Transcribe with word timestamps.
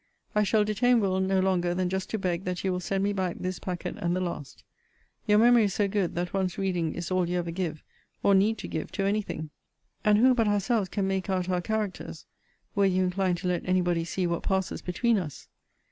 I 0.33 0.41
shall 0.41 0.63
detain 0.63 0.99
Will. 0.99 1.19
no 1.19 1.39
longer 1.39 1.75
than 1.75 1.87
just 1.87 2.09
to 2.09 2.17
beg 2.17 2.43
that 2.45 2.63
you 2.63 2.71
will 2.71 2.79
send 2.79 3.03
me 3.03 3.13
back 3.13 3.35
this 3.37 3.59
packet 3.59 3.97
and 3.99 4.15
the 4.15 4.19
last. 4.19 4.63
Your 5.27 5.37
memory 5.37 5.65
is 5.65 5.75
so 5.75 5.87
good, 5.87 6.15
that 6.15 6.33
once 6.33 6.57
reading 6.57 6.95
is 6.95 7.11
all 7.11 7.29
you 7.29 7.37
ever 7.37 7.51
give, 7.51 7.83
or 8.23 8.33
need 8.33 8.57
to 8.57 8.67
give, 8.67 8.91
to 8.93 9.03
any 9.03 9.21
thing. 9.21 9.51
And 10.03 10.17
who 10.17 10.33
but 10.33 10.47
ourselves 10.47 10.89
can 10.89 11.07
make 11.07 11.29
out 11.29 11.49
our 11.49 11.61
characters, 11.61 12.25
were 12.73 12.85
you 12.85 13.03
inclined 13.03 13.37
to 13.39 13.47
let 13.47 13.61
any 13.69 13.81
body 13.81 14.03
see 14.03 14.25
what 14.25 14.41
passes 14.41 14.81
between 14.81 15.19
us? 15.19 15.47